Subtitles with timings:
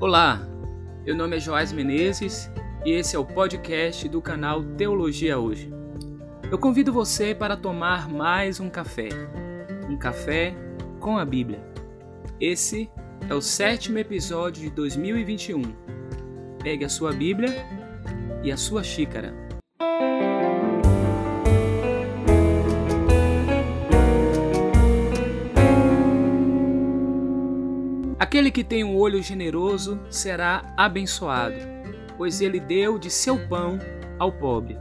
[0.00, 0.46] Olá,
[1.04, 2.48] meu nome é Joás Menezes
[2.86, 5.72] e esse é o podcast do canal Teologia Hoje.
[6.48, 9.08] Eu convido você para tomar mais um café,
[9.90, 10.54] um café
[11.00, 11.60] com a Bíblia.
[12.40, 12.88] Esse
[13.28, 15.62] é o sétimo episódio de 2021.
[16.62, 17.66] Pegue a sua Bíblia
[18.44, 19.47] e a sua xícara.
[28.28, 31.56] Aquele que tem um olho generoso será abençoado,
[32.18, 33.78] pois ele deu de seu pão
[34.18, 34.76] ao pobre.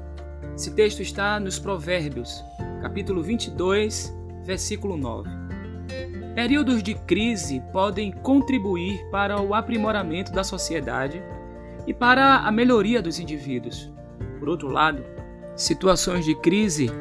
[0.53, 2.43] Esse texto está nos Provérbios,
[2.81, 5.29] capítulo 22, versículo 9.
[6.35, 11.23] Períodos de crise podem contribuir para o aprimoramento da sociedade
[11.87, 13.89] e para a melhoria dos indivíduos.
[14.39, 15.05] Por outro lado,
[15.55, 16.91] situações de crise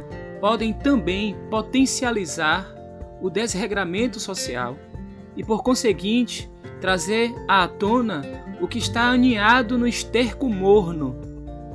[0.41, 2.73] podem também potencializar
[3.21, 4.77] o desregramento social
[5.37, 6.51] e, por conseguinte,
[6.81, 8.23] trazer à tona
[8.61, 11.17] o que está aninhado no esterco morno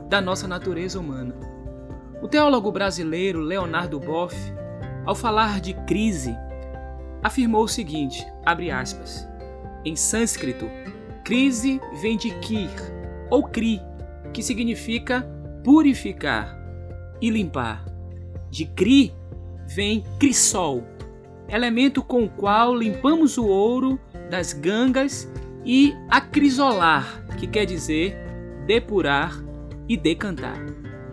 [0.09, 1.35] da nossa natureza humana.
[2.21, 4.35] O teólogo brasileiro Leonardo Boff,
[5.05, 6.35] ao falar de crise,
[7.23, 9.27] afirmou o seguinte, abre aspas,
[9.85, 10.69] em sânscrito,
[11.23, 12.69] crise vem de kir,
[13.29, 13.81] ou kri,
[14.33, 15.27] que significa
[15.63, 16.57] purificar
[17.21, 17.85] e limpar.
[18.49, 19.13] De kri
[19.67, 20.83] vem crisol,
[21.51, 23.99] elemento com o qual limpamos o ouro
[24.29, 25.29] das gangas,
[25.65, 28.17] e acrisolar, que quer dizer
[28.65, 29.33] depurar
[29.87, 30.57] e decantar.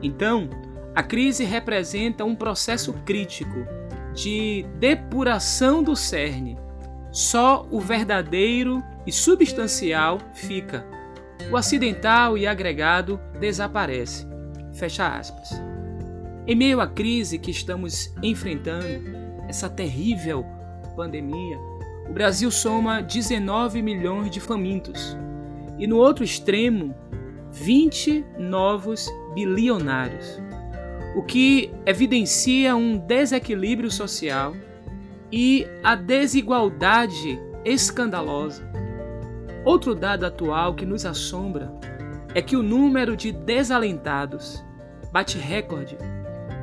[0.02, 0.48] Então,
[0.94, 3.66] a crise representa um processo crítico
[4.14, 6.58] de depuração do cerne.
[7.10, 10.86] Só o verdadeiro e substancial fica.
[11.50, 14.26] O acidental e agregado desaparece.
[14.74, 15.50] Fecha aspas.
[16.46, 19.17] Em meio à crise que estamos enfrentando,
[19.48, 20.44] essa terrível
[20.94, 21.58] pandemia,
[22.08, 25.16] o Brasil soma 19 milhões de famintos.
[25.78, 26.94] E no outro extremo,
[27.50, 30.40] 20 novos bilionários,
[31.16, 34.54] o que evidencia um desequilíbrio social
[35.32, 38.68] e a desigualdade escandalosa.
[39.64, 41.72] Outro dado atual que nos assombra
[42.34, 44.64] é que o número de desalentados
[45.12, 45.96] bate recorde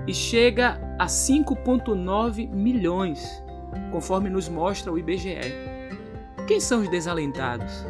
[0.07, 3.44] e chega a 5,9 milhões,
[3.91, 5.53] conforme nos mostra o IBGE.
[6.47, 7.85] Quem são os desalentados?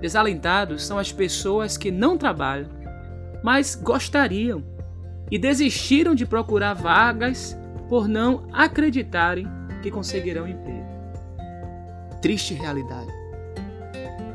[0.00, 2.68] Desalentados são as pessoas que não trabalham,
[3.42, 4.64] mas gostariam
[5.30, 7.56] e desistiram de procurar vagas
[7.88, 9.46] por não acreditarem
[9.82, 10.84] que conseguirão emprego.
[12.20, 13.10] Triste realidade.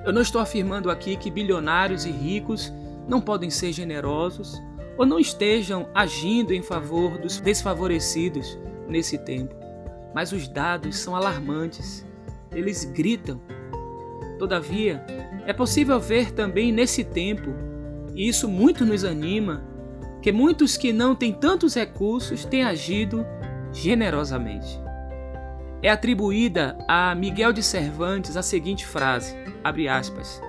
[0.06, 2.74] Eu não estou afirmando aqui que bilionários e ricos
[3.08, 4.62] não podem ser generosos
[5.00, 9.56] ou não estejam agindo em favor dos desfavorecidos nesse tempo.
[10.14, 12.06] Mas os dados são alarmantes.
[12.52, 13.40] Eles gritam.
[14.38, 15.02] Todavia,
[15.48, 17.50] é possível ver também nesse tempo,
[18.14, 19.64] e isso muito nos anima,
[20.22, 23.26] que muitos que não têm tantos recursos têm agido
[23.72, 24.82] generosamente.
[25.82, 29.34] É atribuída a Miguel de Cervantes a seguinte frase,
[29.64, 30.42] abre aspas,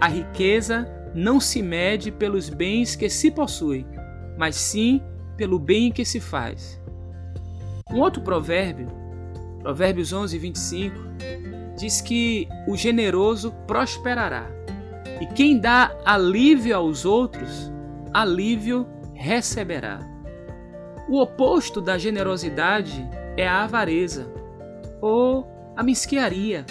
[0.00, 3.86] a riqueza não se mede pelos bens que se possui,
[4.36, 5.00] mas sim
[5.36, 6.82] pelo bem que se faz.
[7.90, 8.88] Um outro provérbio,
[9.62, 10.96] Provérbios 11, 25,
[11.78, 14.50] diz que o generoso prosperará,
[15.20, 17.72] e quem dá alívio aos outros,
[18.12, 20.00] alívio receberá.
[21.08, 24.26] O oposto da generosidade é a avareza
[25.00, 26.64] ou a mesquiaria,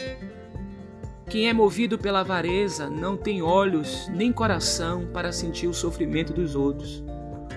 [1.30, 6.56] quem é movido pela avareza não tem olhos nem coração para sentir o sofrimento dos
[6.56, 7.04] outros,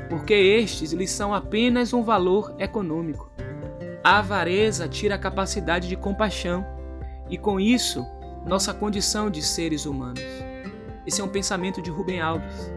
[0.09, 3.31] porque estes lhes são apenas um valor econômico.
[4.05, 6.65] A avareza tira a capacidade de compaixão
[7.29, 8.07] e, com isso,
[8.47, 10.23] nossa condição de seres humanos.
[11.05, 12.73] Esse é um pensamento de Rubem Alves.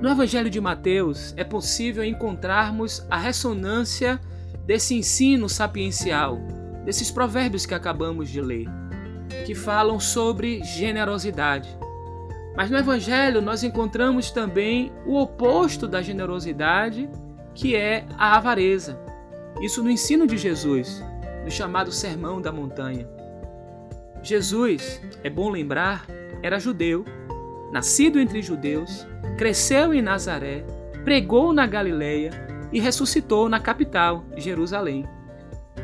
[0.00, 4.20] No Evangelho de Mateus é possível encontrarmos a ressonância
[4.64, 6.38] desse ensino sapiencial,
[6.84, 8.77] desses provérbios que acabamos de ler
[9.44, 11.68] que falam sobre generosidade.
[12.56, 17.08] Mas no Evangelho nós encontramos também o oposto da generosidade,
[17.54, 18.98] que é a avareza.
[19.60, 21.04] Isso no ensino de Jesus,
[21.44, 23.08] no chamado Sermão da Montanha.
[24.22, 26.06] Jesus, é bom lembrar,
[26.42, 27.04] era judeu,
[27.72, 30.64] nascido entre judeus, cresceu em Nazaré,
[31.04, 32.30] pregou na Galileia
[32.72, 35.06] e ressuscitou na capital, Jerusalém.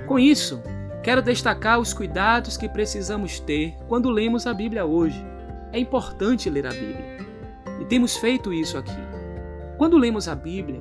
[0.07, 0.63] Com isso,
[1.05, 5.23] Quero destacar os cuidados que precisamos ter quando lemos a Bíblia hoje.
[5.71, 7.19] É importante ler a Bíblia.
[7.79, 8.97] E temos feito isso aqui.
[9.77, 10.81] Quando lemos a Bíblia,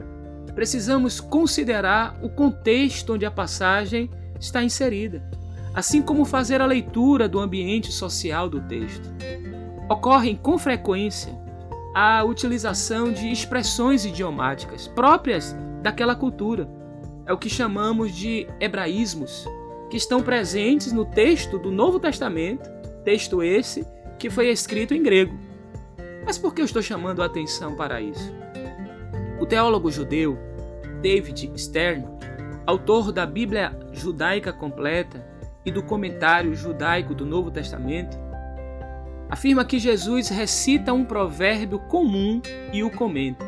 [0.55, 4.09] precisamos considerar o contexto onde a passagem
[4.39, 5.21] está inserida,
[5.73, 9.13] assim como fazer a leitura do ambiente social do texto.
[9.89, 11.37] ocorrem com frequência
[11.93, 16.65] a utilização de expressões idiomáticas próprias daquela cultura.
[17.25, 19.45] É o que chamamos de hebraísmos,
[19.93, 22.67] que estão presentes no texto do Novo Testamento,
[23.03, 23.85] texto esse
[24.17, 25.37] que foi escrito em grego.
[26.25, 28.33] Mas por que eu estou chamando a atenção para isso?
[29.39, 30.35] O teólogo judeu
[30.99, 32.07] David Stern,
[32.65, 35.23] autor da Bíblia Judaica Completa
[35.63, 38.17] e do comentário judaico do Novo Testamento,
[39.29, 42.41] afirma que Jesus recita um provérbio comum
[42.73, 43.45] e o comenta.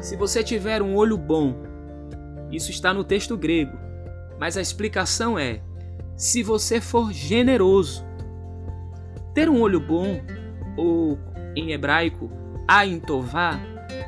[0.00, 1.56] Se você tiver um olho bom,
[2.52, 3.81] isso está no texto grego,
[4.42, 5.60] mas a explicação é:
[6.16, 8.04] se você for generoso.
[9.32, 10.20] Ter um olho bom,
[10.76, 11.16] ou
[11.54, 12.28] em hebraico,
[12.66, 13.60] aintová,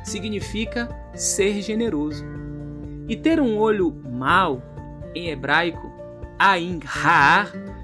[0.03, 2.25] significa ser generoso.
[3.07, 4.61] E ter um olho mau,
[5.15, 5.89] em hebraico,
[6.37, 6.81] ain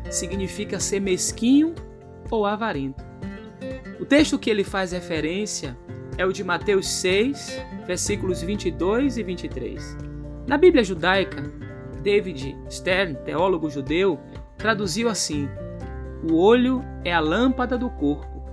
[0.10, 1.74] significa ser mesquinho
[2.30, 3.02] ou avarento.
[3.98, 5.78] O texto que ele faz referência
[6.18, 9.98] é o de Mateus 6, versículos 22 e 23.
[10.46, 11.61] Na Bíblia judaica,
[12.02, 14.20] David Stern, teólogo judeu,
[14.58, 15.50] traduziu assim:
[16.30, 18.44] O olho é a lâmpada do corpo.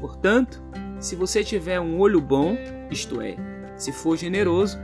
[0.00, 0.62] Portanto,
[0.98, 2.56] se você tiver um olho bom,
[2.90, 3.36] isto é,
[3.76, 4.78] se for generoso,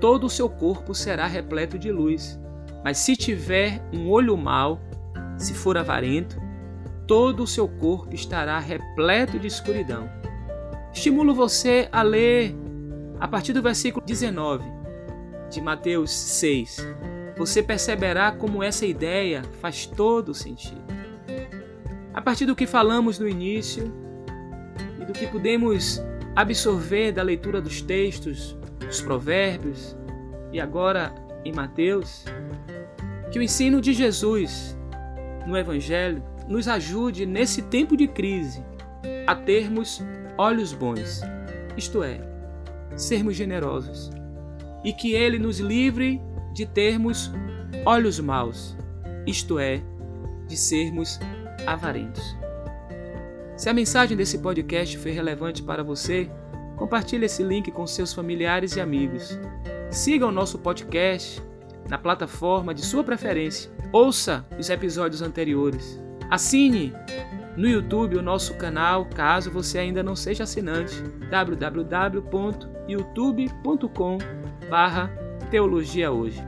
[0.00, 2.38] todo o seu corpo será repleto de luz.
[2.84, 4.80] Mas se tiver um olho mau,
[5.36, 6.40] se for avarento,
[7.06, 10.08] todo o seu corpo estará repleto de escuridão.
[10.92, 12.54] Estimulo você a ler
[13.18, 14.64] a partir do versículo 19
[15.50, 16.78] de Mateus 6.
[17.36, 20.84] Você perceberá como essa ideia faz todo sentido.
[22.14, 23.92] A partir do que falamos no início
[25.00, 26.02] e do que podemos
[26.34, 29.96] absorver da leitura dos textos, dos provérbios
[30.50, 32.24] e agora em Mateus,
[33.30, 34.76] que o ensino de Jesus
[35.46, 38.64] no Evangelho nos ajude nesse tempo de crise
[39.26, 40.02] a termos
[40.38, 41.20] olhos bons,
[41.76, 42.20] isto é,
[42.96, 44.10] sermos generosos,
[44.84, 46.20] e que Ele nos livre
[46.56, 47.30] de termos
[47.84, 48.74] olhos maus,
[49.26, 49.82] isto é,
[50.48, 51.20] de sermos
[51.66, 52.34] avarentos.
[53.58, 56.30] Se a mensagem desse podcast foi relevante para você,
[56.78, 59.38] compartilhe esse link com seus familiares e amigos.
[59.90, 61.42] Siga o nosso podcast
[61.90, 63.70] na plataforma de sua preferência.
[63.92, 66.00] Ouça os episódios anteriores.
[66.30, 66.94] Assine
[67.54, 71.02] no YouTube o nosso canal, caso você ainda não seja assinante,
[75.46, 76.42] www.youtube.com/teologia hoje.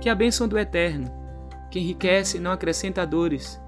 [0.00, 1.10] Que a bênção do Eterno,
[1.70, 3.60] que enriquece e não acrescenta dores,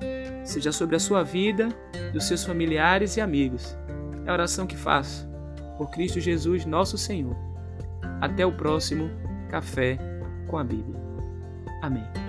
[0.44, 1.68] seja sobre a sua vida,
[2.12, 3.76] dos seus familiares e amigos.
[4.26, 5.28] É a oração que faço.
[5.76, 7.36] Por Cristo Jesus, nosso Senhor.
[8.20, 9.10] Até o próximo
[9.48, 9.98] Café
[10.46, 11.00] com a Bíblia.
[11.82, 12.19] Amém.